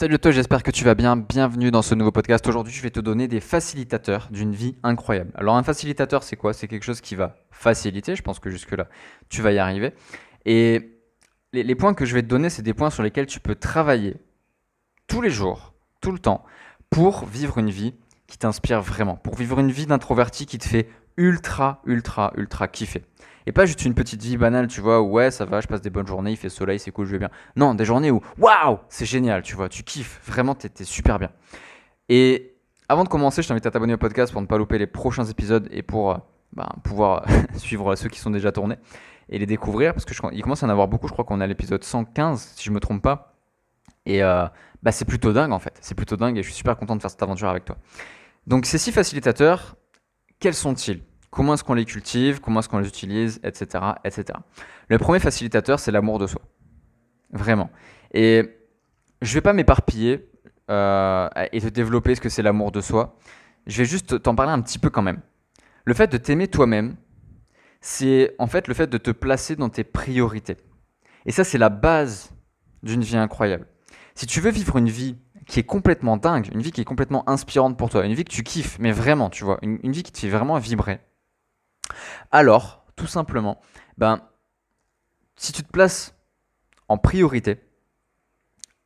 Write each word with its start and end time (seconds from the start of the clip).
Salut 0.00 0.14
à 0.14 0.18
toi, 0.18 0.30
j'espère 0.30 0.62
que 0.62 0.70
tu 0.70 0.82
vas 0.82 0.94
bien. 0.94 1.14
Bienvenue 1.14 1.70
dans 1.70 1.82
ce 1.82 1.94
nouveau 1.94 2.10
podcast. 2.10 2.46
Aujourd'hui, 2.46 2.72
je 2.72 2.80
vais 2.80 2.88
te 2.88 3.00
donner 3.00 3.28
des 3.28 3.40
facilitateurs 3.40 4.28
d'une 4.30 4.54
vie 4.54 4.78
incroyable. 4.82 5.30
Alors, 5.34 5.56
un 5.56 5.62
facilitateur, 5.62 6.22
c'est 6.22 6.36
quoi? 6.36 6.54
C'est 6.54 6.68
quelque 6.68 6.84
chose 6.84 7.02
qui 7.02 7.16
va 7.16 7.36
faciliter. 7.50 8.16
Je 8.16 8.22
pense 8.22 8.38
que 8.38 8.48
jusque-là, 8.48 8.88
tu 9.28 9.42
vas 9.42 9.52
y 9.52 9.58
arriver. 9.58 9.92
Et 10.46 11.02
les, 11.52 11.64
les 11.64 11.74
points 11.74 11.92
que 11.92 12.06
je 12.06 12.14
vais 12.14 12.22
te 12.22 12.28
donner, 12.28 12.48
c'est 12.48 12.62
des 12.62 12.72
points 12.72 12.88
sur 12.88 13.02
lesquels 13.02 13.26
tu 13.26 13.40
peux 13.40 13.54
travailler 13.54 14.16
tous 15.06 15.20
les 15.20 15.28
jours, 15.28 15.74
tout 16.00 16.12
le 16.12 16.18
temps, 16.18 16.46
pour 16.88 17.26
vivre 17.26 17.58
une 17.58 17.68
vie 17.68 17.92
qui 18.26 18.38
t'inspire 18.38 18.80
vraiment. 18.80 19.16
Pour 19.16 19.34
vivre 19.34 19.58
une 19.58 19.70
vie 19.70 19.84
d'introverti 19.84 20.46
qui 20.46 20.56
te 20.56 20.66
fait 20.66 20.88
ultra, 21.20 21.82
ultra, 21.84 22.32
ultra 22.36 22.66
kiffer. 22.66 23.04
Et 23.46 23.52
pas 23.52 23.66
juste 23.66 23.84
une 23.84 23.94
petite 23.94 24.22
vie 24.22 24.38
banale, 24.38 24.68
tu 24.68 24.80
vois, 24.80 25.02
ouais, 25.02 25.30
ça 25.30 25.44
va, 25.44 25.60
je 25.60 25.66
passe 25.66 25.82
des 25.82 25.90
bonnes 25.90 26.06
journées, 26.06 26.32
il 26.32 26.36
fait 26.36 26.48
soleil, 26.48 26.78
c'est 26.78 26.90
cool, 26.90 27.06
je 27.06 27.12
vais 27.12 27.18
bien. 27.18 27.30
Non, 27.56 27.74
des 27.74 27.84
journées 27.84 28.10
où 28.10 28.20
waouh, 28.38 28.78
c'est 28.88 29.04
génial, 29.04 29.42
tu 29.42 29.54
vois, 29.54 29.68
tu 29.68 29.82
kiffes, 29.82 30.20
vraiment, 30.26 30.54
t'es 30.54 30.70
es 30.80 30.84
super 30.84 31.18
bien. 31.18 31.30
Et 32.08 32.54
avant 32.88 33.04
de 33.04 33.08
commencer, 33.08 33.42
je 33.42 33.48
t'invite 33.48 33.66
à 33.66 33.70
t'abonner 33.70 33.94
au 33.94 33.98
podcast 33.98 34.32
pour 34.32 34.40
ne 34.40 34.46
pas 34.46 34.56
louper 34.56 34.78
les 34.78 34.86
prochains 34.86 35.24
épisodes 35.24 35.68
et 35.70 35.82
pour 35.82 36.10
euh, 36.10 36.16
bah, 36.54 36.70
pouvoir 36.84 37.26
suivre 37.56 37.94
ceux 37.96 38.08
qui 38.08 38.18
sont 38.18 38.30
déjà 38.30 38.50
tournés 38.50 38.76
et 39.28 39.38
les 39.38 39.46
découvrir, 39.46 39.92
parce 39.92 40.06
qu'il 40.06 40.42
commence 40.42 40.62
à 40.62 40.66
en 40.66 40.70
avoir 40.70 40.88
beaucoup, 40.88 41.06
je 41.06 41.12
crois 41.12 41.24
qu'on 41.24 41.40
à 41.40 41.46
l'épisode 41.46 41.84
115, 41.84 42.54
si 42.56 42.64
je 42.64 42.70
me 42.70 42.80
trompe 42.80 43.02
pas. 43.02 43.34
Et 44.06 44.22
euh, 44.22 44.46
bah, 44.82 44.92
c'est 44.92 45.04
plutôt 45.04 45.32
dingue 45.34 45.52
en 45.52 45.58
fait, 45.58 45.76
c'est 45.82 45.94
plutôt 45.94 46.16
dingue 46.16 46.38
et 46.38 46.42
je 46.42 46.48
suis 46.48 46.56
super 46.56 46.76
content 46.76 46.96
de 46.96 47.02
faire 47.02 47.10
cette 47.10 47.22
aventure 47.22 47.48
avec 47.48 47.66
toi. 47.66 47.76
Donc 48.46 48.64
ces 48.64 48.78
six 48.78 48.92
facilitateurs, 48.92 49.76
quels 50.38 50.54
sont-ils? 50.54 51.02
Comment 51.30 51.54
est-ce 51.54 51.64
qu'on 51.64 51.74
les 51.74 51.84
cultive? 51.84 52.40
Comment 52.40 52.60
est-ce 52.60 52.68
qu'on 52.68 52.78
les 52.78 52.88
utilise? 52.88 53.40
Etc. 53.44 53.66
etc. 54.04 54.38
Le 54.88 54.98
premier 54.98 55.20
facilitateur, 55.20 55.78
c'est 55.78 55.92
l'amour 55.92 56.18
de 56.18 56.26
soi. 56.26 56.42
Vraiment. 57.32 57.70
Et 58.12 58.50
je 59.22 59.30
ne 59.30 59.34
vais 59.34 59.40
pas 59.40 59.52
m'éparpiller 59.52 60.28
euh, 60.70 61.28
et 61.52 61.60
te 61.60 61.68
développer 61.68 62.14
ce 62.14 62.20
que 62.20 62.28
c'est 62.28 62.42
l'amour 62.42 62.72
de 62.72 62.80
soi. 62.80 63.16
Je 63.66 63.78
vais 63.78 63.84
juste 63.84 64.22
t'en 64.22 64.34
parler 64.34 64.52
un 64.52 64.60
petit 64.60 64.78
peu 64.78 64.90
quand 64.90 65.02
même. 65.02 65.20
Le 65.84 65.94
fait 65.94 66.08
de 66.08 66.16
t'aimer 66.16 66.48
toi-même, 66.48 66.96
c'est 67.80 68.34
en 68.38 68.46
fait 68.46 68.68
le 68.68 68.74
fait 68.74 68.88
de 68.88 68.98
te 68.98 69.10
placer 69.10 69.56
dans 69.56 69.68
tes 69.68 69.84
priorités. 69.84 70.56
Et 71.26 71.32
ça, 71.32 71.44
c'est 71.44 71.58
la 71.58 71.68
base 71.68 72.30
d'une 72.82 73.02
vie 73.02 73.16
incroyable. 73.16 73.66
Si 74.14 74.26
tu 74.26 74.40
veux 74.40 74.50
vivre 74.50 74.76
une 74.76 74.88
vie 74.88 75.16
qui 75.46 75.60
est 75.60 75.64
complètement 75.64 76.16
dingue, 76.16 76.48
une 76.52 76.62
vie 76.62 76.72
qui 76.72 76.80
est 76.80 76.84
complètement 76.84 77.28
inspirante 77.28 77.76
pour 77.76 77.90
toi, 77.90 78.04
une 78.04 78.14
vie 78.14 78.24
que 78.24 78.32
tu 78.32 78.42
kiffes, 78.42 78.78
mais 78.78 78.92
vraiment, 78.92 79.30
tu 79.30 79.44
vois, 79.44 79.58
une, 79.62 79.78
une 79.82 79.92
vie 79.92 80.02
qui 80.02 80.12
te 80.12 80.18
fait 80.18 80.28
vraiment 80.28 80.58
vibrer, 80.58 81.00
alors, 82.30 82.84
tout 82.96 83.06
simplement, 83.06 83.60
ben, 83.98 84.20
si 85.36 85.52
tu 85.52 85.62
te 85.62 85.70
places 85.70 86.14
en 86.88 86.98
priorité, 86.98 87.60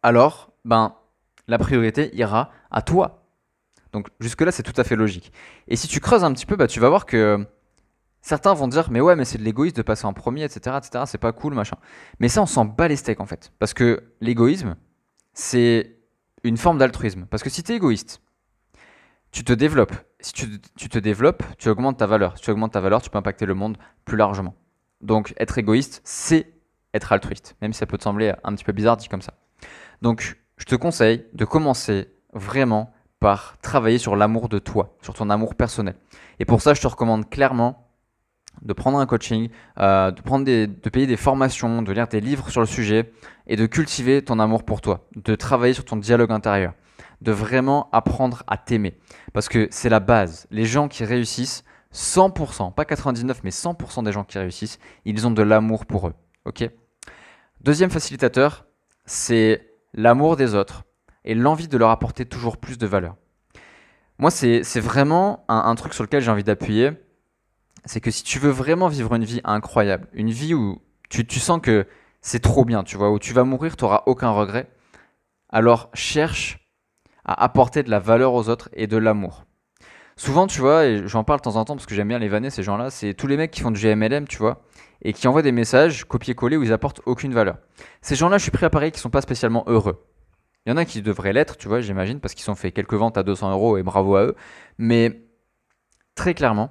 alors, 0.03 0.53
ben, 0.65 0.97
la 1.49 1.59
priorité 1.59 2.15
ira 2.17 2.51
à 2.71 2.83
toi. 2.83 3.27
Donc 3.93 4.09
jusque-là, 4.21 4.51
c'est 4.53 4.63
tout 4.63 4.79
à 4.79 4.85
fait 4.85 4.97
logique. 4.97 5.33
Et 5.69 5.77
si 5.77 5.89
tu 5.89 6.01
creuses 6.01 6.25
un 6.25 6.33
petit 6.33 6.47
peu, 6.47 6.57
bah, 6.57 6.67
tu 6.67 6.81
vas 6.81 6.89
voir 6.89 7.07
que 7.07 7.47
certains 8.21 8.55
vont 8.55 8.69
dire, 8.69 8.91
mais 8.91 9.01
ouais, 9.01 9.17
mais 9.17 9.25
c'est 9.25 9.39
de 9.39 9.45
l'égoïsme 9.45 9.77
de 9.77 9.83
passer 9.83 10.07
en 10.07 10.13
premier, 10.13 10.45
etc., 10.45 10.77
etc., 10.79 11.05
c'est 11.07 11.19
pas 11.19 11.33
cool, 11.33 11.55
machin. 11.55 11.77
Mais 12.19 12.29
ça, 12.29 12.43
on 12.43 12.47
s'en 12.47 12.65
bat 12.65 12.89
les 12.89 12.97
steaks, 12.97 13.21
en 13.21 13.27
fait. 13.27 13.53
Parce 13.59 13.75
que 13.75 14.03
l'égoïsme, 14.21 14.77
c'est 15.33 15.99
une 16.43 16.57
forme 16.57 16.79
d'altruisme. 16.79 17.27
Parce 17.27 17.43
que 17.43 17.51
si 17.51 17.63
tu 17.63 17.73
es 17.73 17.77
égoïste, 17.77 18.21
tu 19.31 19.45
te 19.45 19.53
développes. 19.53 19.95
Si 20.25 20.33
tu, 20.33 20.89
te 20.89 20.99
développes, 20.99 21.43
tu 21.59 21.69
augmentes 21.69 21.99
ta 21.99 22.07
valeur. 22.07 22.39
Si 22.39 22.45
tu 22.45 22.51
augmentes 22.51 22.73
ta 22.73 22.81
valeur, 22.81 23.03
tu 23.03 23.11
peux 23.11 23.19
impacter 23.19 23.45
le 23.45 23.53
monde 23.53 23.77
plus 24.07 24.17
largement. 24.17 24.55
Donc 25.03 25.35
être 25.37 25.59
égoïste, 25.59 26.01
c'est 26.03 26.51
être 26.95 27.13
altruiste, 27.13 27.57
même 27.61 27.75
si 27.75 27.81
ça 27.81 27.85
peut 27.85 27.99
te 27.99 28.05
sembler 28.05 28.33
un 28.43 28.55
petit 28.55 28.65
peu 28.65 28.73
bizarre 28.73 28.97
dit 28.97 29.09
comme 29.09 29.21
ça. 29.21 29.35
Donc 30.01 30.41
je 30.57 30.65
te 30.65 30.77
conseille 30.77 31.27
de 31.35 31.45
commencer 31.45 32.09
vraiment 32.33 32.91
par 33.21 33.59
travailler 33.59 33.99
sur 33.99 34.17
l'amour 34.17 34.49
de 34.49 34.59
toi, 34.59 34.97
sur 35.03 35.13
ton 35.13 35.29
amour 35.29 35.57
personnel. 35.57 35.95
Et 36.39 36.47
pour 36.47 36.63
ça, 36.63 36.73
je 36.73 36.81
te 36.81 36.87
recommande 36.87 37.29
clairement 37.29 37.87
de 38.63 38.73
prendre 38.73 38.99
un 38.99 39.05
coaching, 39.05 39.51
euh, 39.79 40.11
de, 40.11 40.23
prendre 40.23 40.47
de 40.47 40.89
payer 40.89 41.07
des 41.07 41.19
formations, 41.19 41.83
de 41.83 41.93
lire 41.93 42.09
des 42.09 42.23
livres 42.23 42.49
sur 42.49 42.63
le 42.63 42.67
sujet 42.67 43.13
et 43.47 43.57
de 43.57 43.67
cultiver 43.67 44.25
ton 44.25 44.39
amour 44.39 44.63
pour 44.63 44.81
toi, 44.81 45.07
de 45.17 45.35
travailler 45.35 45.75
sur 45.75 45.85
ton 45.85 45.97
dialogue 45.97 46.33
intérieur 46.33 46.73
de 47.21 47.33
vraiment 47.33 47.89
apprendre 47.93 48.43
à 48.47 48.57
t'aimer. 48.57 48.99
Parce 49.33 49.49
que 49.49 49.69
c'est 49.71 49.89
la 49.89 50.01
base. 50.01 50.47
Les 50.51 50.65
gens 50.65 50.89
qui 50.89 51.05
réussissent, 51.05 51.65
100%, 51.93 52.75
pas 52.75 52.85
99, 52.85 53.43
mais 53.45 53.51
100% 53.51 54.05
des 54.05 54.13
gens 54.13 54.25
qui 54.25 54.39
réussissent, 54.39 54.79
ils 55.05 55.27
ont 55.27 55.31
de 55.31 55.43
l'amour 55.43 55.87
pour 55.87 56.09
eux. 56.09 56.15
Ok? 56.45 56.69
Deuxième 57.61 57.91
facilitateur, 57.91 58.67
c'est 59.07 59.71
l'amour 59.95 60.37
des 60.37 60.55
autres 60.55 60.85
et 61.25 61.35
l'envie 61.35 61.69
de 61.69 61.79
leur 61.79 61.91
apporter 61.91 62.27
toujours 62.27 62.59
plus 62.59 62.79
de 62.79 62.87
valeur. 62.87 63.17
Moi, 64.19 64.31
c'est 64.31 64.81
vraiment 64.81 65.45
un, 65.49 65.75
truc 65.75 65.95
sur 65.95 66.05
lequel 66.05 66.23
j'ai 66.23 66.31
envie 66.31 66.45
d'appuyer. 66.45 66.93
C'est 67.85 68.01
que 68.01 68.11
si 68.11 68.23
tu 68.23 68.39
veux 68.39 68.51
vraiment 68.51 68.89
vivre 68.89 69.15
une 69.15 69.25
vie 69.25 69.41
incroyable, 69.45 70.09
une 70.13 70.31
vie 70.31 70.55
où 70.55 70.81
tu, 71.11 71.27
tu 71.27 71.41
sens 71.41 71.61
que 71.61 71.87
c'est 72.21 72.41
trop 72.41 72.65
bien, 72.65 72.85
tu 72.85 72.97
vois, 72.97 73.11
où 73.11 73.19
tu 73.19 73.35
vas 73.35 73.45
mourir, 73.45 73.77
tu 73.77 73.85
n'auras 73.85 74.05
aucun 74.07 74.31
regret, 74.31 74.69
alors 75.51 75.91
cherche 75.95 76.64
à 77.25 77.43
apporter 77.45 77.83
de 77.83 77.91
la 77.91 77.99
valeur 77.99 78.35
aux 78.35 78.49
autres 78.49 78.69
et 78.73 78.87
de 78.87 78.97
l'amour. 78.97 79.45
Souvent, 80.17 80.47
tu 80.47 80.61
vois, 80.61 80.87
et 80.87 81.09
j'en 81.09 81.25
parle 81.25 81.41
de 81.41 81.45
temps 81.45 81.57
en 81.57 81.65
temps 81.65 81.75
parce 81.75 81.87
que 81.87 81.95
j'aime 81.95 82.09
bien 82.09 82.21
les 82.21 82.29
vanner, 82.29 82.51
ces 82.51 82.63
gens-là, 82.63 82.91
c'est 82.91 83.15
tous 83.15 83.27
les 83.27 83.37
mecs 83.37 83.51
qui 83.51 83.63
font 83.63 83.73
du 83.73 83.81
GMLM, 83.81 84.29
tu 84.29 84.39
vois, 84.39 84.63
et 85.03 85.13
qui 85.13 85.27
envoient 85.27 85.43
des 85.43 85.53
messages 85.53 86.05
copier-coller 86.05 86.57
où 86.57 86.63
ils 86.63 86.73
apportent 86.73 87.01
aucune 87.05 87.35
valeur. 87.35 87.57
Ces 88.01 88.15
gens-là, 88.15 88.39
je 88.39 88.43
suis 88.43 88.53
pris 88.53 88.65
à 88.65 88.71
Paris, 88.71 88.93
qui 88.93 89.01
sont 89.01 89.11
pas 89.11 89.23
spécialement 89.23 89.65
heureux. 89.67 90.07
Il 90.67 90.71
y 90.71 90.73
en 90.73 90.77
a 90.77 90.85
qui 90.85 91.03
devraient 91.03 91.33
l'être, 91.33 91.57
tu 91.57 91.67
vois, 91.67 91.81
j'imagine, 91.81 92.21
parce 92.21 92.35
qu'ils 92.35 92.49
ont 92.51 92.55
fait 92.55 92.71
quelques 92.71 92.95
ventes 92.95 93.19
à 93.19 93.25
200 93.25 93.51
euros 93.51 93.77
et 93.77 93.83
bravo 93.83 94.15
à 94.15 94.25
eux. 94.25 94.37
Mais 94.79 95.25
très 96.15 96.33
clairement, 96.33 96.71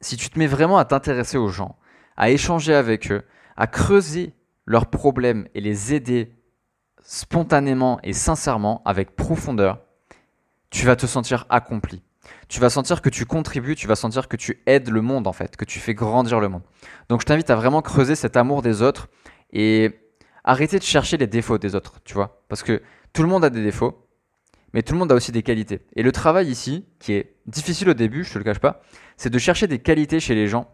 si 0.00 0.16
tu 0.16 0.28
te 0.28 0.38
mets 0.38 0.48
vraiment 0.48 0.78
à 0.78 0.84
t'intéresser 0.84 1.38
aux 1.38 1.48
gens, 1.48 1.76
à 2.16 2.30
échanger 2.30 2.74
avec 2.74 3.12
eux, 3.12 3.22
à 3.56 3.66
creuser 3.68 4.34
leurs 4.66 4.86
problèmes 4.86 5.46
et 5.54 5.60
les 5.60 5.94
aider 5.94 6.34
spontanément 7.10 7.98
et 8.04 8.12
sincèrement, 8.12 8.82
avec 8.84 9.16
profondeur, 9.16 9.80
tu 10.70 10.86
vas 10.86 10.94
te 10.94 11.06
sentir 11.06 11.44
accompli. 11.48 12.04
Tu 12.46 12.60
vas 12.60 12.70
sentir 12.70 13.02
que 13.02 13.08
tu 13.08 13.26
contribues, 13.26 13.74
tu 13.74 13.88
vas 13.88 13.96
sentir 13.96 14.28
que 14.28 14.36
tu 14.36 14.62
aides 14.66 14.90
le 14.90 15.02
monde 15.02 15.26
en 15.26 15.32
fait, 15.32 15.56
que 15.56 15.64
tu 15.64 15.80
fais 15.80 15.92
grandir 15.92 16.38
le 16.38 16.48
monde. 16.48 16.62
Donc 17.08 17.20
je 17.20 17.26
t'invite 17.26 17.50
à 17.50 17.56
vraiment 17.56 17.82
creuser 17.82 18.14
cet 18.14 18.36
amour 18.36 18.62
des 18.62 18.80
autres 18.80 19.08
et 19.52 19.90
arrêter 20.44 20.78
de 20.78 20.84
chercher 20.84 21.16
les 21.16 21.26
défauts 21.26 21.58
des 21.58 21.74
autres, 21.74 21.98
tu 22.04 22.14
vois. 22.14 22.44
Parce 22.48 22.62
que 22.62 22.80
tout 23.12 23.24
le 23.24 23.28
monde 23.28 23.44
a 23.44 23.50
des 23.50 23.64
défauts, 23.64 24.06
mais 24.72 24.84
tout 24.84 24.92
le 24.92 25.00
monde 25.00 25.10
a 25.10 25.16
aussi 25.16 25.32
des 25.32 25.42
qualités. 25.42 25.80
Et 25.96 26.04
le 26.04 26.12
travail 26.12 26.46
ici, 26.46 26.86
qui 27.00 27.14
est 27.14 27.34
difficile 27.46 27.90
au 27.90 27.94
début, 27.94 28.22
je 28.22 28.32
te 28.32 28.38
le 28.38 28.44
cache 28.44 28.60
pas, 28.60 28.82
c'est 29.16 29.30
de 29.30 29.38
chercher 29.38 29.66
des 29.66 29.80
qualités 29.80 30.20
chez 30.20 30.36
les 30.36 30.46
gens 30.46 30.70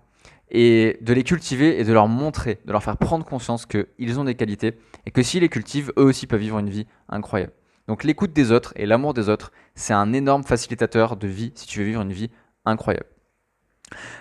et 0.50 0.98
de 1.00 1.12
les 1.12 1.24
cultiver 1.24 1.80
et 1.80 1.84
de 1.84 1.92
leur 1.92 2.08
montrer, 2.08 2.60
de 2.64 2.72
leur 2.72 2.82
faire 2.82 2.96
prendre 2.96 3.24
conscience 3.24 3.66
qu'ils 3.66 4.20
ont 4.20 4.24
des 4.24 4.34
qualités 4.34 4.78
et 5.04 5.10
que 5.10 5.22
s'ils 5.22 5.40
les 5.40 5.48
cultivent, 5.48 5.92
eux 5.98 6.04
aussi 6.04 6.26
peuvent 6.26 6.40
vivre 6.40 6.58
une 6.58 6.70
vie 6.70 6.86
incroyable. 7.08 7.52
Donc 7.88 8.04
l'écoute 8.04 8.32
des 8.32 8.52
autres 8.52 8.72
et 8.76 8.86
l'amour 8.86 9.14
des 9.14 9.28
autres, 9.28 9.52
c'est 9.74 9.92
un 9.92 10.12
énorme 10.12 10.44
facilitateur 10.44 11.16
de 11.16 11.28
vie 11.28 11.52
si 11.54 11.66
tu 11.66 11.80
veux 11.80 11.84
vivre 11.84 12.00
une 12.00 12.12
vie 12.12 12.30
incroyable. 12.64 13.06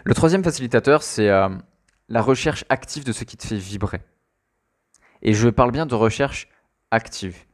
Le 0.04 0.14
troisième 0.14 0.44
facilitateur, 0.44 1.02
c'est 1.02 1.30
euh, 1.30 1.50
la 2.10 2.22
recherche 2.22 2.66
active 2.70 3.04
de 3.04 3.12
ce 3.12 3.24
qui 3.24 3.38
te 3.38 3.46
fait 3.46 3.58
vibrer. 3.58 4.02
Et 5.22 5.34
je 5.34 5.50
parle 5.50 5.72
bien 5.72 5.86
de 5.86 5.96
recherche 5.96 6.48
active. 6.92 7.46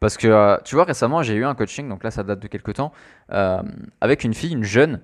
Parce 0.00 0.16
que, 0.16 0.26
euh, 0.26 0.56
tu 0.64 0.74
vois, 0.74 0.84
récemment, 0.84 1.22
j'ai 1.22 1.34
eu 1.34 1.44
un 1.44 1.54
coaching, 1.54 1.88
donc 1.88 2.02
là, 2.02 2.10
ça 2.10 2.24
date 2.24 2.40
de 2.40 2.48
quelques 2.48 2.74
temps, 2.74 2.92
euh, 3.30 3.62
avec 4.00 4.24
une 4.24 4.34
fille, 4.34 4.52
une 4.52 4.64
jeune, 4.64 5.00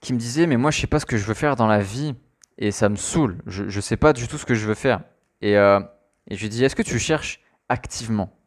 qui 0.00 0.12
me 0.12 0.18
disait, 0.18 0.46
mais 0.46 0.58
moi, 0.58 0.70
je 0.70 0.80
sais 0.80 0.86
pas 0.86 1.00
ce 1.00 1.06
que 1.06 1.16
je 1.16 1.24
veux 1.24 1.32
faire 1.32 1.56
dans 1.56 1.66
la 1.66 1.78
vie 1.78 2.14
et 2.58 2.70
ça 2.70 2.88
me 2.88 2.96
saoule. 2.96 3.38
Je 3.46 3.64
ne 3.64 3.80
sais 3.80 3.96
pas 3.96 4.12
du 4.12 4.28
tout 4.28 4.38
ce 4.38 4.46
que 4.46 4.54
je 4.54 4.66
veux 4.66 4.74
faire. 4.74 5.02
Et, 5.40 5.56
euh, 5.56 5.80
et 6.28 6.36
je 6.36 6.42
lui 6.42 6.48
dis, 6.48 6.64
est-ce 6.64 6.76
que 6.76 6.82
tu 6.82 6.98
cherches 6.98 7.40
activement 7.68 8.38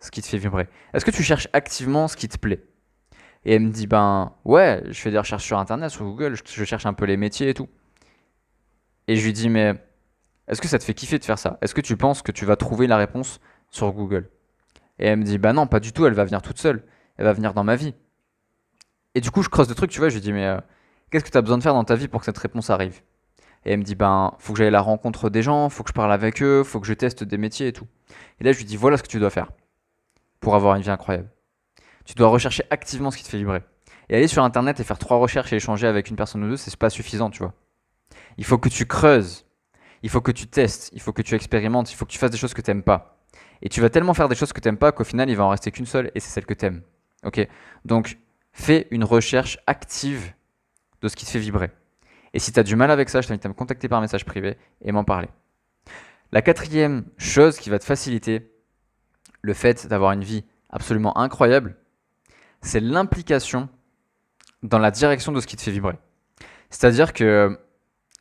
ce 0.00 0.10
qui 0.10 0.22
te 0.22 0.26
fait 0.26 0.38
vibrer? 0.38 0.68
Est-ce 0.92 1.04
que 1.04 1.10
tu 1.10 1.22
cherches 1.22 1.48
activement 1.52 2.08
ce 2.08 2.16
qui 2.16 2.28
te 2.28 2.38
plaît? 2.38 2.64
Et 3.44 3.54
elle 3.54 3.62
me 3.62 3.70
dit, 3.70 3.86
ben 3.86 4.32
ouais, 4.44 4.82
je 4.86 4.98
fais 4.98 5.10
des 5.10 5.18
recherches 5.18 5.44
sur 5.44 5.58
Internet, 5.58 5.90
sur 5.90 6.04
Google, 6.04 6.34
je, 6.44 6.64
cherche 6.64 6.86
un 6.86 6.94
peu 6.94 7.04
les 7.04 7.16
métiers 7.16 7.50
et 7.50 7.54
tout. 7.54 7.68
Et 9.06 9.16
je 9.16 9.24
lui 9.24 9.32
dis, 9.34 9.50
mais 9.50 9.74
est-ce 10.48 10.60
que 10.60 10.68
ça 10.68 10.78
te 10.78 10.84
fait 10.84 10.94
kiffer 10.94 11.18
de 11.18 11.24
faire 11.24 11.38
ça? 11.38 11.58
Est-ce 11.60 11.74
que 11.74 11.82
tu 11.82 11.96
penses 11.96 12.22
que 12.22 12.32
tu 12.32 12.46
vas 12.46 12.56
trouver 12.56 12.86
la 12.86 12.96
réponse 12.96 13.40
sur 13.70 13.92
Google? 13.92 14.30
Et 14.98 15.06
elle 15.06 15.18
me 15.18 15.24
dit, 15.24 15.38
bah 15.38 15.52
non, 15.52 15.66
pas 15.66 15.80
du 15.80 15.92
tout, 15.92 16.06
elle 16.06 16.14
va 16.14 16.24
venir 16.24 16.40
toute 16.40 16.58
seule. 16.58 16.84
Elle 17.16 17.26
va 17.26 17.32
venir 17.32 17.52
dans 17.52 17.64
ma 17.64 17.76
vie. 17.76 17.94
Et 19.14 19.20
du 19.20 19.30
coup, 19.30 19.42
je 19.42 19.48
creuse 19.48 19.68
des 19.68 19.74
trucs, 19.74 19.90
tu 19.90 20.00
vois, 20.00 20.08
je 20.08 20.14
lui 20.14 20.20
dis, 20.20 20.32
mais 20.32 20.46
euh, 20.46 20.58
qu'est-ce 21.10 21.24
que 21.24 21.30
tu 21.30 21.38
as 21.38 21.42
besoin 21.42 21.58
de 21.58 21.62
faire 21.62 21.74
dans 21.74 21.84
ta 21.84 21.96
vie 21.96 22.08
pour 22.08 22.20
que 22.20 22.24
cette 22.24 22.38
réponse 22.38 22.70
arrive? 22.70 23.02
Et 23.64 23.72
elle 23.72 23.78
me 23.78 23.84
dit, 23.84 23.94
ben, 23.94 24.34
faut 24.38 24.52
que 24.52 24.58
j'aille 24.58 24.68
à 24.68 24.72
la 24.72 24.80
rencontre 24.80 25.30
des 25.30 25.42
gens, 25.42 25.68
faut 25.68 25.82
que 25.82 25.88
je 25.90 25.94
parle 25.94 26.12
avec 26.12 26.42
eux, 26.42 26.62
faut 26.64 26.80
que 26.80 26.86
je 26.86 26.92
teste 26.92 27.24
des 27.24 27.38
métiers 27.38 27.68
et 27.68 27.72
tout. 27.72 27.86
Et 28.40 28.44
là, 28.44 28.52
je 28.52 28.58
lui 28.58 28.64
dis, 28.64 28.76
voilà 28.76 28.96
ce 28.96 29.02
que 29.02 29.08
tu 29.08 29.18
dois 29.18 29.30
faire 29.30 29.50
pour 30.40 30.54
avoir 30.54 30.76
une 30.76 30.82
vie 30.82 30.90
incroyable. 30.90 31.30
Tu 32.04 32.14
dois 32.14 32.28
rechercher 32.28 32.64
activement 32.70 33.10
ce 33.10 33.16
qui 33.16 33.24
te 33.24 33.28
fait 33.28 33.38
vibrer. 33.38 33.62
Et 34.10 34.16
aller 34.16 34.28
sur 34.28 34.44
Internet 34.44 34.80
et 34.80 34.84
faire 34.84 34.98
trois 34.98 35.16
recherches 35.16 35.52
et 35.52 35.56
échanger 35.56 35.86
avec 35.86 36.10
une 36.10 36.16
personne 36.16 36.44
ou 36.44 36.48
deux, 36.48 36.56
c'est 36.58 36.76
pas 36.76 36.90
suffisant, 36.90 37.30
tu 37.30 37.38
vois. 37.38 37.54
Il 38.36 38.44
faut 38.44 38.58
que 38.58 38.68
tu 38.68 38.84
creuses, 38.84 39.46
il 40.02 40.10
faut 40.10 40.20
que 40.20 40.32
tu 40.32 40.46
testes, 40.46 40.90
il 40.92 41.00
faut 41.00 41.14
que 41.14 41.22
tu 41.22 41.34
expérimentes, 41.34 41.90
il 41.90 41.94
faut 41.94 42.04
que 42.04 42.10
tu 42.10 42.18
fasses 42.18 42.30
des 42.30 42.36
choses 42.36 42.52
que 42.52 42.60
tu 42.60 42.70
n'aimes 42.70 42.82
pas. 42.82 43.24
Et 43.62 43.70
tu 43.70 43.80
vas 43.80 43.88
tellement 43.88 44.12
faire 44.12 44.28
des 44.28 44.34
choses 44.34 44.52
que 44.52 44.60
tu 44.60 44.68
n'aimes 44.68 44.76
pas 44.76 44.92
qu'au 44.92 45.04
final, 45.04 45.30
il 45.30 45.36
va 45.36 45.44
en 45.44 45.48
rester 45.48 45.70
qu'une 45.70 45.86
seule 45.86 46.10
et 46.14 46.20
c'est 46.20 46.28
celle 46.28 46.44
que 46.44 46.52
tu 46.52 46.66
aimes. 46.66 46.82
Ok? 47.24 47.48
Donc, 47.86 48.18
fais 48.52 48.86
une 48.90 49.04
recherche 49.04 49.58
active 49.66 50.34
de 51.00 51.08
ce 51.08 51.16
qui 51.16 51.24
te 51.24 51.30
fait 51.30 51.38
vibrer. 51.38 51.70
Et 52.34 52.40
si 52.40 52.52
tu 52.52 52.60
as 52.60 52.64
du 52.64 52.74
mal 52.76 52.90
avec 52.90 53.08
ça, 53.08 53.20
je 53.20 53.28
t'invite 53.28 53.46
à 53.46 53.48
me 53.48 53.54
contacter 53.54 53.88
par 53.88 54.00
message 54.00 54.24
privé 54.24 54.58
et 54.82 54.92
m'en 54.92 55.04
parler. 55.04 55.28
La 56.32 56.42
quatrième 56.42 57.04
chose 57.16 57.58
qui 57.58 57.70
va 57.70 57.78
te 57.78 57.84
faciliter 57.84 58.50
le 59.40 59.54
fait 59.54 59.86
d'avoir 59.86 60.10
une 60.12 60.24
vie 60.24 60.44
absolument 60.68 61.16
incroyable, 61.16 61.76
c'est 62.60 62.80
l'implication 62.80 63.68
dans 64.64 64.80
la 64.80 64.90
direction 64.90 65.30
de 65.30 65.40
ce 65.40 65.46
qui 65.46 65.56
te 65.56 65.62
fait 65.62 65.70
vibrer. 65.70 65.96
C'est-à-dire 66.70 67.12
que 67.12 67.56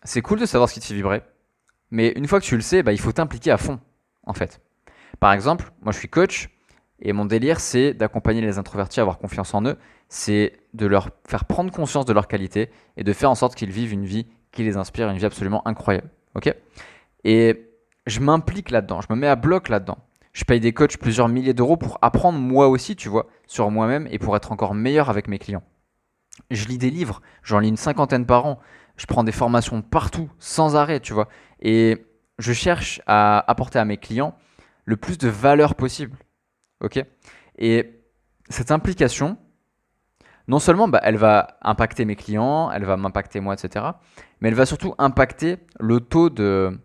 c'est 0.04 0.22
cool 0.22 0.40
de 0.40 0.46
savoir 0.46 0.70
ce 0.70 0.76
qui 0.76 0.80
te 0.80 0.86
fait 0.86 0.94
vibrer, 0.94 1.24
mais 1.90 2.10
une 2.10 2.28
fois 2.28 2.40
que 2.40 2.46
tu 2.46 2.56
le 2.56 2.62
sais, 2.62 2.84
bah, 2.84 2.92
il 2.94 3.00
faut 3.00 3.12
t'impliquer 3.12 3.50
à 3.50 3.58
fond, 3.58 3.80
en 4.24 4.34
fait. 4.34 4.62
Par 5.20 5.34
exemple, 5.34 5.72
moi 5.82 5.92
je 5.92 5.98
suis 5.98 6.10
coach, 6.10 6.50
et 7.06 7.12
mon 7.12 7.26
délire, 7.26 7.60
c'est 7.60 7.94
d'accompagner 7.94 8.42
les 8.42 8.58
introvertis 8.58 9.02
à 9.02 9.04
avoir 9.04 9.20
confiance 9.20 9.54
en 9.54 9.64
eux, 9.66 9.78
c'est 10.08 10.54
de 10.74 10.86
leur 10.86 11.10
faire 11.28 11.44
prendre 11.46 11.72
conscience 11.72 12.06
de 12.06 12.14
leur 12.14 12.30
qualité 12.30 12.72
et 12.96 13.04
de 13.04 13.14
faire 13.14 13.30
en 13.30 13.36
sorte 13.36 13.56
qu'ils 13.56 13.72
vivent 13.72 13.92
une 13.92 14.06
vie 14.06 14.26
qui 14.52 14.64
les 14.64 14.78
inspire, 14.78 15.10
une 15.10 15.18
vie 15.18 15.26
absolument 15.26 15.68
incroyable. 15.68 16.10
Ok? 16.36 16.56
Et 17.26 17.70
je 18.08 18.22
m'implique 18.22 18.72
là-dedans, 18.72 19.02
je 19.02 19.08
me 19.10 19.20
mets 19.20 19.28
à 19.28 19.36
bloc 19.36 19.68
là-dedans. 19.68 19.98
Je 20.32 20.46
paye 20.46 20.62
des 20.62 20.74
coachs 20.74 20.98
plusieurs 20.98 21.28
milliers 21.28 21.54
d'euros 21.54 21.78
pour 21.78 22.00
apprendre 22.02 22.40
moi 22.40 22.70
aussi, 22.70 22.96
tu 22.96 23.10
vois, 23.10 23.28
sur 23.48 23.70
moi-même 23.70 24.08
et 24.10 24.18
pour 24.18 24.36
être 24.36 24.52
encore 24.54 24.74
meilleur 24.74 25.10
avec 25.10 25.28
mes 25.28 25.40
clients. 25.40 25.64
Je 26.50 26.66
lis 26.68 26.78
des 26.78 26.90
livres, 26.90 27.22
j'en 27.44 27.60
lis 27.60 27.70
une 27.70 27.78
cinquantaine 27.78 28.26
par 28.26 28.46
an. 28.46 28.60
Je 28.96 29.06
prends 29.06 29.24
des 29.24 29.32
formations 29.32 29.82
partout, 29.82 30.30
sans 30.40 30.76
arrêt, 30.76 31.02
tu 31.02 31.14
vois. 31.14 31.28
Et 31.60 32.06
je 32.40 32.54
cherche 32.54 33.02
à 33.08 33.40
apporter 33.52 33.78
à 33.78 33.86
mes 33.86 33.98
clients 33.98 34.36
le 34.86 34.96
plus 34.98 35.18
de 35.18 35.28
valeur 35.28 35.76
possible. 35.76 36.18
Ok 36.84 37.04
Et 37.58 38.04
cette 38.50 38.72
implication, 38.72 39.38
non 40.48 40.60
seulement 40.60 40.88
bah, 40.88 41.00
elle 41.04 41.18
va 41.18 41.58
impacter 41.62 42.06
mes 42.06 42.16
clients, 42.16 42.70
elle 42.72 42.86
va 42.86 42.98
m'impacter 42.98 43.40
moi, 43.40 43.56
etc. 43.56 43.86
Mais 44.42 44.50
elle 44.50 44.56
va 44.56 44.66
surtout 44.66 44.94
impacter 44.98 45.58
le 45.80 46.02
taux 46.02 46.30
de, 46.30 46.78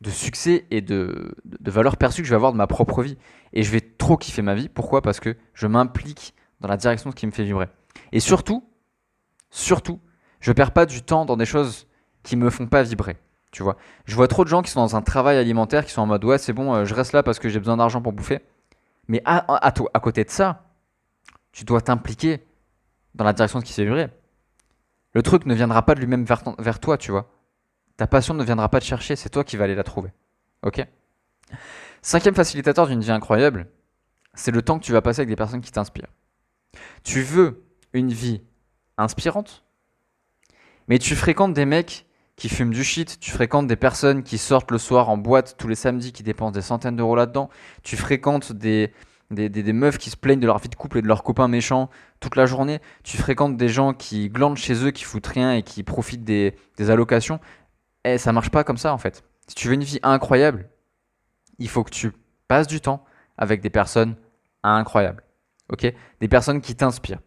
de 0.00 0.10
succès 0.10 0.66
et 0.70 0.80
de, 0.80 1.34
de, 1.44 1.70
valeur 1.70 1.96
perçue 1.96 2.22
que 2.22 2.26
je 2.26 2.32
vais 2.32 2.36
avoir 2.36 2.52
de 2.52 2.58
ma 2.58 2.66
propre 2.66 3.02
vie. 3.02 3.16
Et 3.52 3.62
je 3.62 3.70
vais 3.70 3.80
trop 3.80 4.16
kiffer 4.16 4.42
ma 4.42 4.54
vie. 4.54 4.68
Pourquoi? 4.68 5.02
Parce 5.02 5.20
que 5.20 5.36
je 5.54 5.66
m'implique 5.66 6.34
dans 6.60 6.68
la 6.68 6.76
direction 6.76 7.10
de 7.10 7.14
ce 7.14 7.20
qui 7.20 7.26
me 7.26 7.32
fait 7.32 7.44
vibrer. 7.44 7.68
Et 8.12 8.20
surtout, 8.20 8.64
surtout, 9.50 10.00
je 10.40 10.52
perds 10.52 10.72
pas 10.72 10.86
du 10.86 11.02
temps 11.02 11.24
dans 11.24 11.36
des 11.36 11.46
choses 11.46 11.86
qui 12.24 12.36
me 12.36 12.50
font 12.50 12.66
pas 12.66 12.82
vibrer. 12.82 13.16
Tu 13.50 13.62
vois, 13.62 13.76
je 14.04 14.14
vois 14.14 14.28
trop 14.28 14.44
de 14.44 14.48
gens 14.48 14.60
qui 14.60 14.70
sont 14.70 14.80
dans 14.80 14.96
un 14.96 15.02
travail 15.02 15.38
alimentaire, 15.38 15.86
qui 15.86 15.92
sont 15.92 16.02
en 16.02 16.06
mode 16.06 16.22
ouais 16.24 16.36
c'est 16.36 16.52
bon, 16.52 16.74
euh, 16.74 16.84
je 16.84 16.94
reste 16.94 17.12
là 17.12 17.22
parce 17.22 17.38
que 17.38 17.48
j'ai 17.48 17.58
besoin 17.58 17.78
d'argent 17.78 18.02
pour 18.02 18.12
bouffer. 18.12 18.40
Mais 19.08 19.22
à, 19.24 19.72
côté 20.02 20.24
de 20.24 20.30
ça, 20.30 20.64
tu 21.52 21.64
dois 21.64 21.80
t'impliquer 21.80 22.46
dans 23.14 23.24
la 23.24 23.32
direction 23.32 23.58
de 23.58 23.64
qui 23.64 23.72
fait 23.72 23.84
vibrer. 23.84 24.08
Le 25.14 25.22
truc 25.22 25.46
ne 25.46 25.54
viendra 25.54 25.84
pas 25.84 25.94
de 25.94 26.00
lui-même 26.00 26.24
vers, 26.24 26.42
vers 26.58 26.78
toi, 26.78 26.98
tu 26.98 27.10
vois. 27.10 27.32
Ta 27.96 28.06
passion 28.06 28.34
ne 28.34 28.44
viendra 28.44 28.68
pas 28.68 28.80
te 28.80 28.84
chercher, 28.84 29.16
c'est 29.16 29.30
toi 29.30 29.44
qui 29.44 29.56
vas 29.56 29.64
aller 29.64 29.74
la 29.74 29.82
trouver. 29.82 30.12
Ok? 30.62 30.86
Cinquième 32.02 32.34
facilitateur 32.34 32.86
d'une 32.86 33.00
vie 33.00 33.10
incroyable, 33.10 33.66
c'est 34.34 34.50
le 34.50 34.62
temps 34.62 34.78
que 34.78 34.84
tu 34.84 34.92
vas 34.92 35.02
passer 35.02 35.20
avec 35.20 35.28
des 35.28 35.36
personnes 35.36 35.62
qui 35.62 35.72
t'inspirent. 35.72 36.12
Tu 37.02 37.22
veux 37.22 37.64
une 37.92 38.12
vie 38.12 38.42
inspirante, 38.98 39.64
mais 40.86 40.98
tu 40.98 41.16
fréquentes 41.16 41.54
des 41.54 41.64
mecs 41.64 42.06
qui 42.38 42.48
fument 42.48 42.72
du 42.72 42.84
shit, 42.84 43.18
tu 43.18 43.32
fréquentes 43.32 43.66
des 43.66 43.76
personnes 43.76 44.22
qui 44.22 44.38
sortent 44.38 44.70
le 44.70 44.78
soir 44.78 45.10
en 45.10 45.18
boîte 45.18 45.56
tous 45.58 45.66
les 45.66 45.74
samedis, 45.74 46.12
qui 46.12 46.22
dépensent 46.22 46.52
des 46.52 46.62
centaines 46.62 46.94
d'euros 46.94 47.16
là-dedans, 47.16 47.50
tu 47.82 47.96
fréquentes 47.96 48.52
des, 48.52 48.92
des, 49.32 49.48
des, 49.48 49.72
meufs 49.72 49.98
qui 49.98 50.08
se 50.08 50.16
plaignent 50.16 50.38
de 50.38 50.46
leur 50.46 50.58
vie 50.58 50.68
de 50.68 50.76
couple 50.76 50.98
et 50.98 51.02
de 51.02 51.08
leurs 51.08 51.24
copains 51.24 51.48
méchants 51.48 51.90
toute 52.20 52.36
la 52.36 52.46
journée, 52.46 52.80
tu 53.02 53.16
fréquentes 53.16 53.56
des 53.56 53.68
gens 53.68 53.92
qui 53.92 54.30
glandent 54.30 54.56
chez 54.56 54.84
eux, 54.84 54.92
qui 54.92 55.02
foutent 55.02 55.26
rien 55.26 55.52
et 55.52 55.64
qui 55.64 55.82
profitent 55.82 56.22
des, 56.22 56.54
des 56.76 56.90
allocations, 56.90 57.40
eh, 58.04 58.18
ça 58.18 58.32
marche 58.32 58.50
pas 58.50 58.62
comme 58.62 58.78
ça 58.78 58.94
en 58.94 58.98
fait. 58.98 59.24
Si 59.48 59.56
tu 59.56 59.66
veux 59.66 59.74
une 59.74 59.82
vie 59.82 59.98
incroyable, 60.04 60.70
il 61.58 61.68
faut 61.68 61.82
que 61.82 61.90
tu 61.90 62.12
passes 62.46 62.68
du 62.68 62.80
temps 62.80 63.04
avec 63.36 63.60
des 63.60 63.70
personnes 63.70 64.14
incroyables. 64.62 65.24
Ok? 65.72 65.92
Des 66.20 66.28
personnes 66.28 66.60
qui 66.60 66.76
t'inspirent. 66.76 67.20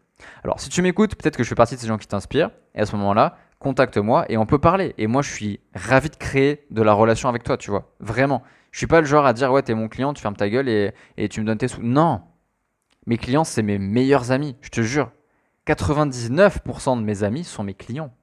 Alors, 0.43 0.59
si 0.61 0.69
tu 0.69 0.81
m'écoutes, 0.81 1.15
peut-être 1.15 1.35
que 1.35 1.43
je 1.43 1.49
fais 1.49 1.55
partie 1.55 1.75
de 1.75 1.81
ces 1.81 1.87
gens 1.87 1.97
qui 1.97 2.07
t'inspirent. 2.07 2.51
Et 2.75 2.79
à 2.79 2.85
ce 2.85 2.95
moment-là, 2.95 3.37
contacte-moi 3.61 4.25
et 4.29 4.37
on 4.37 4.45
peut 4.45 4.59
parler. 4.59 4.93
Et 4.97 5.07
moi, 5.07 5.21
je 5.21 5.31
suis 5.31 5.59
ravi 5.73 6.09
de 6.09 6.15
créer 6.15 6.65
de 6.71 6.81
la 6.81 6.93
relation 6.93 7.29
avec 7.29 7.43
toi, 7.43 7.57
tu 7.57 7.69
vois. 7.69 7.93
Vraiment. 7.99 8.43
Je 8.71 8.77
suis 8.79 8.87
pas 8.87 9.01
le 9.01 9.07
genre 9.07 9.25
à 9.25 9.33
dire, 9.33 9.51
ouais, 9.51 9.61
t'es 9.61 9.73
mon 9.73 9.87
client, 9.87 10.13
tu 10.13 10.21
fermes 10.21 10.35
ta 10.35 10.49
gueule 10.49 10.67
et, 10.67 10.91
et 11.17 11.29
tu 11.29 11.41
me 11.41 11.45
donnes 11.45 11.57
tes 11.57 11.67
sous. 11.67 11.81
Non. 11.81 12.21
Mes 13.05 13.17
clients, 13.17 13.43
c'est 13.43 13.61
mes 13.61 13.77
meilleurs 13.77 14.31
amis, 14.31 14.55
je 14.61 14.69
te 14.69 14.81
jure. 14.81 15.11
99% 15.67 16.97
de 16.97 17.03
mes 17.03 17.23
amis 17.23 17.43
sont 17.43 17.63
mes 17.63 17.73
clients. 17.73 18.13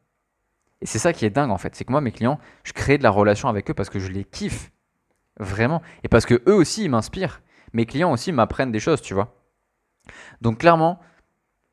Et 0.81 0.87
c'est 0.87 0.99
ça 0.99 1.13
qui 1.13 1.25
est 1.25 1.31
dingue 1.31 1.51
en 1.51 1.59
fait, 1.59 1.75
c'est 1.75 1.85
que 1.85 1.91
moi 1.91 2.01
mes 2.01 2.13
clients, 2.13 2.39
je 2.63 2.73
crée 2.73 2.99
de 2.99 3.03
la 3.03 3.11
relation 3.11 3.49
avec 3.49 3.71
eux 3.71 3.75
parce 3.75 3.91
que 3.91 3.99
je 3.99 4.11
les 4.11 4.25
kiffe. 4.25 4.71
Vraiment. 5.39 5.83
Et 6.05 6.09
parce 6.09 6.27
que 6.27 6.43
eux 6.49 6.55
aussi 6.55 6.85
ils 6.85 6.91
m'inspirent. 6.91 7.43
Mes 7.73 7.87
clients 7.87 8.13
aussi 8.13 8.33
m'apprennent 8.33 8.73
des 8.73 8.81
choses, 8.81 9.03
tu 9.03 9.15
vois. 9.15 9.37
Donc 10.41 10.59
clairement, 10.59 11.01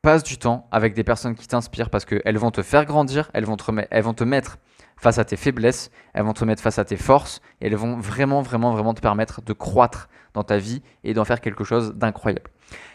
passe 0.06 0.22
du 0.22 0.38
temps 0.38 0.68
avec 0.70 0.94
des 0.94 1.02
personnes 1.02 1.34
qui 1.34 1.48
t'inspirent 1.48 1.90
parce 1.90 2.04
qu'elles 2.04 2.38
vont 2.38 2.52
te 2.52 2.62
faire 2.62 2.84
grandir, 2.84 3.28
elles 3.34 3.44
vont 3.44 3.56
te, 3.56 3.64
elles 3.90 4.04
vont 4.04 4.14
te 4.14 4.22
mettre 4.22 4.58
face 4.96 5.18
à 5.18 5.24
tes 5.24 5.34
faiblesses, 5.34 5.90
elles 6.14 6.22
vont 6.22 6.32
te 6.32 6.44
mettre 6.44 6.62
face 6.62 6.78
à 6.78 6.84
tes 6.84 6.96
forces 6.96 7.40
et 7.60 7.66
elles 7.66 7.74
vont 7.74 7.96
vraiment, 7.98 8.40
vraiment, 8.40 8.70
vraiment 8.70 8.94
te 8.94 9.00
permettre 9.00 9.42
de 9.42 9.52
croître 9.52 10.08
dans 10.32 10.44
ta 10.44 10.58
vie 10.58 10.80
et 11.02 11.12
d'en 11.12 11.24
faire 11.24 11.40
quelque 11.40 11.64
chose 11.64 11.92
d'incroyable. 11.96 12.52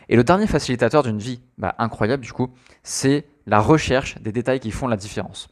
Et 0.08 0.16
le 0.16 0.24
dernier 0.24 0.48
facilitateur 0.48 1.04
d'une 1.04 1.18
vie 1.18 1.42
bah, 1.58 1.76
incroyable, 1.80 2.24
du 2.24 2.32
coup, 2.32 2.54
c'est 2.82 3.26
la 3.46 3.60
recherche 3.60 4.18
des 4.22 4.32
détails 4.32 4.62
qui 4.62 4.72
font 4.72 4.88
la 4.88 4.96
différence. 4.96 5.50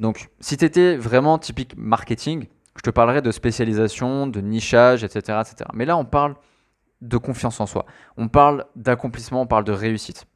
Donc, 0.00 0.28
si 0.40 0.58
tu 0.58 0.66
étais 0.66 0.94
vraiment 0.94 1.38
typique 1.38 1.72
marketing, 1.78 2.48
je 2.76 2.82
te 2.82 2.90
parlerais 2.90 3.22
de 3.22 3.30
spécialisation, 3.30 4.26
de 4.26 4.42
nichage, 4.42 5.04
etc., 5.04 5.40
etc. 5.40 5.70
Mais 5.72 5.86
là, 5.86 5.96
on 5.96 6.04
parle 6.04 6.34
de 7.00 7.16
confiance 7.16 7.60
en 7.60 7.66
soi. 7.66 7.86
On 8.18 8.28
parle 8.28 8.66
d'accomplissement, 8.76 9.40
on 9.40 9.46
parle 9.46 9.64
de 9.64 9.72
réussite. 9.72 10.26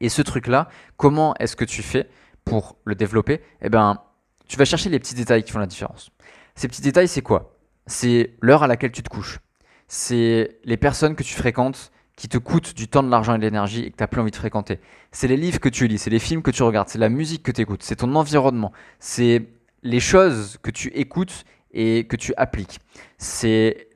Et 0.00 0.08
ce 0.08 0.22
truc-là, 0.22 0.68
comment 0.96 1.34
est-ce 1.38 1.56
que 1.56 1.64
tu 1.64 1.82
fais 1.82 2.08
pour 2.44 2.76
le 2.84 2.94
développer? 2.94 3.40
Eh 3.62 3.68
bien, 3.68 4.00
tu 4.48 4.56
vas 4.56 4.64
chercher 4.64 4.90
les 4.90 4.98
petits 4.98 5.14
détails 5.14 5.44
qui 5.44 5.52
font 5.52 5.58
la 5.58 5.66
différence. 5.66 6.10
Ces 6.54 6.68
petits 6.68 6.82
détails, 6.82 7.08
c'est 7.08 7.22
quoi? 7.22 7.56
C'est 7.86 8.34
l'heure 8.40 8.62
à 8.62 8.66
laquelle 8.66 8.92
tu 8.92 9.02
te 9.02 9.08
couches. 9.08 9.40
C'est 9.88 10.58
les 10.64 10.76
personnes 10.76 11.14
que 11.14 11.22
tu 11.22 11.34
fréquentes 11.34 11.92
qui 12.16 12.28
te 12.28 12.38
coûtent 12.38 12.74
du 12.74 12.88
temps, 12.88 13.02
de 13.02 13.10
l'argent 13.10 13.34
et 13.34 13.38
de 13.38 13.42
l'énergie 13.42 13.82
et 13.82 13.90
que 13.90 13.96
tu 13.96 14.02
n'as 14.02 14.06
plus 14.06 14.20
envie 14.20 14.30
de 14.30 14.36
fréquenter. 14.36 14.78
C'est 15.10 15.26
les 15.26 15.36
livres 15.36 15.58
que 15.58 15.68
tu 15.68 15.88
lis, 15.88 15.98
c'est 15.98 16.10
les 16.10 16.20
films 16.20 16.42
que 16.42 16.50
tu 16.50 16.62
regardes, 16.62 16.88
c'est 16.88 16.98
la 16.98 17.08
musique 17.08 17.42
que 17.42 17.50
tu 17.50 17.60
écoutes, 17.60 17.82
c'est 17.82 17.96
ton 17.96 18.14
environnement, 18.14 18.72
c'est 19.00 19.48
les 19.82 20.00
choses 20.00 20.58
que 20.62 20.70
tu 20.70 20.88
écoutes 20.88 21.44
et 21.72 22.06
que 22.06 22.16
tu 22.16 22.32
appliques. 22.36 22.78
C'est 23.18 23.88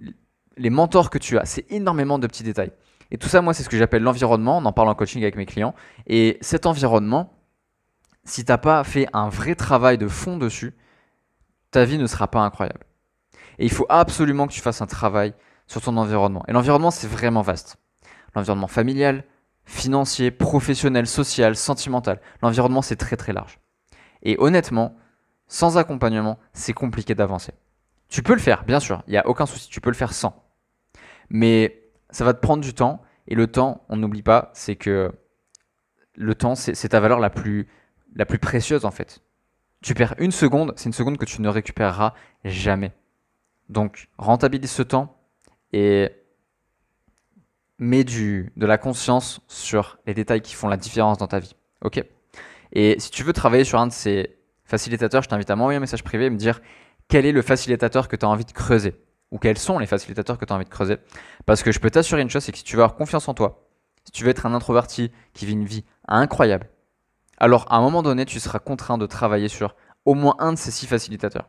les 0.56 0.70
mentors 0.70 1.10
que 1.10 1.18
tu 1.18 1.38
as, 1.38 1.44
c'est 1.44 1.70
énormément 1.70 2.18
de 2.18 2.26
petits 2.26 2.42
détails. 2.42 2.72
Et 3.10 3.18
tout 3.18 3.28
ça, 3.28 3.40
moi, 3.40 3.54
c'est 3.54 3.62
ce 3.62 3.68
que 3.68 3.78
j'appelle 3.78 4.02
l'environnement. 4.02 4.58
On 4.58 4.64
en 4.64 4.72
parle 4.72 4.88
en 4.88 4.94
coaching 4.94 5.22
avec 5.22 5.36
mes 5.36 5.46
clients. 5.46 5.74
Et 6.06 6.38
cet 6.40 6.66
environnement, 6.66 7.32
si 8.24 8.44
tu 8.44 8.52
n'as 8.52 8.58
pas 8.58 8.84
fait 8.84 9.08
un 9.12 9.28
vrai 9.28 9.54
travail 9.54 9.98
de 9.98 10.08
fond 10.08 10.36
dessus, 10.36 10.74
ta 11.70 11.84
vie 11.84 11.98
ne 11.98 12.06
sera 12.06 12.28
pas 12.28 12.40
incroyable. 12.40 12.84
Et 13.58 13.64
il 13.64 13.72
faut 13.72 13.86
absolument 13.88 14.46
que 14.46 14.52
tu 14.52 14.60
fasses 14.60 14.82
un 14.82 14.86
travail 14.86 15.34
sur 15.66 15.80
ton 15.80 15.96
environnement. 15.96 16.44
Et 16.48 16.52
l'environnement, 16.52 16.90
c'est 16.90 17.08
vraiment 17.08 17.42
vaste 17.42 17.78
l'environnement 18.34 18.68
familial, 18.68 19.24
financier, 19.64 20.30
professionnel, 20.30 21.06
social, 21.06 21.56
sentimental. 21.56 22.20
L'environnement, 22.42 22.82
c'est 22.82 22.96
très 22.96 23.16
très 23.16 23.32
large. 23.32 23.58
Et 24.22 24.36
honnêtement, 24.38 24.96
sans 25.46 25.78
accompagnement, 25.78 26.38
c'est 26.52 26.72
compliqué 26.72 27.14
d'avancer. 27.14 27.52
Tu 28.08 28.22
peux 28.22 28.32
le 28.32 28.40
faire, 28.40 28.64
bien 28.64 28.80
sûr, 28.80 29.02
il 29.06 29.10
n'y 29.10 29.18
a 29.18 29.26
aucun 29.26 29.46
souci, 29.46 29.68
tu 29.68 29.80
peux 29.80 29.90
le 29.90 29.96
faire 29.96 30.12
sans. 30.12 30.44
Mais 31.28 31.87
ça 32.10 32.24
va 32.24 32.34
te 32.34 32.40
prendre 32.40 32.62
du 32.62 32.74
temps, 32.74 33.02
et 33.26 33.34
le 33.34 33.46
temps, 33.46 33.84
on 33.88 33.96
n'oublie 33.96 34.22
pas, 34.22 34.50
c'est 34.54 34.76
que 34.76 35.12
le 36.14 36.34
temps, 36.34 36.54
c'est 36.54 36.88
ta 36.88 37.00
valeur 37.00 37.20
la 37.20 37.30
plus, 37.30 37.68
la 38.16 38.26
plus 38.26 38.38
précieuse 38.38 38.84
en 38.84 38.90
fait. 38.90 39.20
Tu 39.82 39.94
perds 39.94 40.14
une 40.18 40.32
seconde, 40.32 40.72
c'est 40.76 40.86
une 40.86 40.92
seconde 40.92 41.18
que 41.18 41.24
tu 41.24 41.40
ne 41.40 41.48
récupéreras 41.48 42.14
jamais. 42.44 42.92
Donc, 43.68 44.08
rentabilise 44.18 44.70
ce 44.70 44.82
temps 44.82 45.16
et 45.72 46.10
mets 47.78 48.02
du, 48.02 48.52
de 48.56 48.66
la 48.66 48.78
conscience 48.78 49.40
sur 49.46 49.98
les 50.06 50.14
détails 50.14 50.40
qui 50.40 50.54
font 50.54 50.68
la 50.68 50.76
différence 50.76 51.18
dans 51.18 51.28
ta 51.28 51.38
vie. 51.38 51.54
Ok? 51.82 52.02
Et 52.72 52.98
si 52.98 53.10
tu 53.10 53.22
veux 53.22 53.32
travailler 53.32 53.64
sur 53.64 53.78
un 53.78 53.86
de 53.86 53.92
ces 53.92 54.36
facilitateurs, 54.64 55.22
je 55.22 55.28
t'invite 55.28 55.50
à 55.50 55.56
m'envoyer 55.56 55.76
un 55.76 55.80
message 55.80 56.02
privé 56.02 56.26
et 56.26 56.30
me 56.30 56.36
dire 56.36 56.60
quel 57.08 57.24
est 57.24 57.32
le 57.32 57.42
facilitateur 57.42 58.08
que 58.08 58.16
tu 58.16 58.26
as 58.26 58.28
envie 58.28 58.44
de 58.44 58.52
creuser? 58.52 58.96
Ou 59.30 59.38
quels 59.38 59.58
sont 59.58 59.78
les 59.78 59.86
facilitateurs 59.86 60.38
que 60.38 60.44
tu 60.44 60.52
as 60.52 60.56
envie 60.56 60.64
de 60.64 60.70
creuser. 60.70 60.98
Parce 61.46 61.62
que 61.62 61.72
je 61.72 61.78
peux 61.80 61.90
t'assurer 61.90 62.22
une 62.22 62.30
chose, 62.30 62.44
c'est 62.44 62.52
que 62.52 62.58
si 62.58 62.64
tu 62.64 62.76
veux 62.76 62.82
avoir 62.82 62.96
confiance 62.96 63.28
en 63.28 63.34
toi, 63.34 63.68
si 64.04 64.12
tu 64.12 64.24
veux 64.24 64.30
être 64.30 64.46
un 64.46 64.54
introverti 64.54 65.12
qui 65.34 65.46
vit 65.46 65.52
une 65.52 65.64
vie 65.64 65.84
incroyable, 66.06 66.68
alors 67.38 67.66
à 67.70 67.76
un 67.76 67.80
moment 67.80 68.02
donné, 68.02 68.24
tu 68.24 68.40
seras 68.40 68.58
contraint 68.58 68.98
de 68.98 69.06
travailler 69.06 69.48
sur 69.48 69.74
au 70.04 70.14
moins 70.14 70.34
un 70.38 70.52
de 70.52 70.58
ces 70.58 70.70
six 70.70 70.86
facilitateurs. 70.86 71.48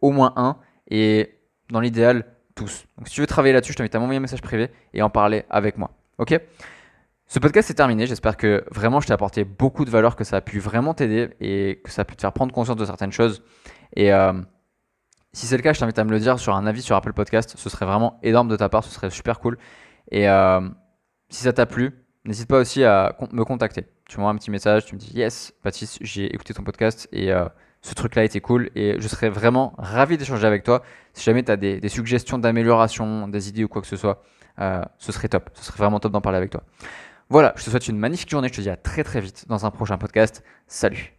Au 0.00 0.10
moins 0.10 0.32
un, 0.36 0.56
et 0.88 1.38
dans 1.70 1.80
l'idéal, 1.80 2.24
tous. 2.54 2.86
Donc 2.96 3.08
si 3.08 3.14
tu 3.14 3.20
veux 3.20 3.26
travailler 3.26 3.52
là-dessus, 3.52 3.72
je 3.72 3.78
t'invite 3.78 3.94
à 3.94 3.98
m'envoyer 3.98 4.18
un 4.18 4.22
message 4.22 4.42
privé 4.42 4.70
et 4.94 5.02
en 5.02 5.10
parler 5.10 5.44
avec 5.50 5.76
moi. 5.76 5.90
Ok? 6.18 6.40
Ce 7.26 7.38
podcast 7.38 7.70
est 7.70 7.74
terminé. 7.74 8.06
J'espère 8.06 8.36
que 8.36 8.64
vraiment 8.70 9.00
je 9.00 9.06
t'ai 9.06 9.12
apporté 9.12 9.44
beaucoup 9.44 9.84
de 9.84 9.90
valeur, 9.90 10.16
que 10.16 10.24
ça 10.24 10.36
a 10.36 10.40
pu 10.40 10.58
vraiment 10.60 10.94
t'aider 10.94 11.28
et 11.40 11.80
que 11.84 11.90
ça 11.90 12.02
a 12.02 12.04
pu 12.04 12.16
te 12.16 12.22
faire 12.22 12.32
prendre 12.32 12.52
conscience 12.52 12.76
de 12.76 12.84
certaines 12.86 13.12
choses. 13.12 13.42
Et 13.94 14.12
euh, 14.12 14.32
si 15.32 15.46
c'est 15.46 15.56
le 15.56 15.62
cas, 15.62 15.72
je 15.72 15.80
t'invite 15.80 15.98
à 15.98 16.04
me 16.04 16.10
le 16.10 16.20
dire 16.20 16.38
sur 16.38 16.54
un 16.54 16.66
avis 16.66 16.82
sur 16.82 16.96
Apple 16.96 17.12
Podcast. 17.12 17.54
Ce 17.56 17.68
serait 17.68 17.86
vraiment 17.86 18.18
énorme 18.22 18.48
de 18.48 18.56
ta 18.56 18.68
part, 18.68 18.84
ce 18.84 18.90
serait 18.90 19.10
super 19.10 19.40
cool. 19.40 19.58
Et 20.10 20.28
euh, 20.28 20.60
si 21.28 21.42
ça 21.42 21.52
t'a 21.52 21.66
plu, 21.66 22.04
n'hésite 22.24 22.48
pas 22.48 22.58
aussi 22.58 22.84
à 22.84 23.16
me 23.32 23.44
contacter. 23.44 23.86
Tu 24.08 24.16
m'envoies 24.16 24.32
un 24.32 24.36
petit 24.36 24.50
message, 24.50 24.86
tu 24.86 24.94
me 24.94 25.00
dis 25.00 25.10
Yes, 25.12 25.52
Baptiste, 25.62 25.98
j'ai 26.00 26.32
écouté 26.34 26.54
ton 26.54 26.62
podcast 26.62 27.08
et 27.12 27.30
euh, 27.32 27.46
ce 27.82 27.94
truc-là 27.94 28.24
était 28.24 28.40
cool. 28.40 28.70
Et 28.74 28.96
je 28.98 29.08
serais 29.08 29.28
vraiment 29.28 29.74
ravi 29.78 30.16
d'échanger 30.16 30.46
avec 30.46 30.64
toi. 30.64 30.82
Si 31.12 31.24
jamais 31.24 31.42
tu 31.42 31.52
as 31.52 31.56
des, 31.56 31.80
des 31.80 31.88
suggestions 31.88 32.38
d'amélioration, 32.38 33.28
des 33.28 33.48
idées 33.48 33.64
ou 33.64 33.68
quoi 33.68 33.82
que 33.82 33.88
ce 33.88 33.96
soit, 33.96 34.22
ce 34.58 35.12
serait 35.12 35.28
top. 35.28 35.50
Ce 35.54 35.64
serait 35.64 35.78
vraiment 35.78 36.00
top 36.00 36.12
d'en 36.12 36.20
parler 36.20 36.38
avec 36.38 36.50
toi. 36.50 36.62
Voilà, 37.30 37.52
je 37.56 37.64
te 37.64 37.70
souhaite 37.70 37.88
une 37.88 37.98
magnifique 37.98 38.30
journée. 38.30 38.48
Je 38.48 38.54
te 38.54 38.60
dis 38.60 38.70
à 38.70 38.76
très 38.76 39.04
très 39.04 39.20
vite 39.20 39.44
dans 39.48 39.66
un 39.66 39.70
prochain 39.70 39.98
podcast. 39.98 40.42
Salut 40.66 41.17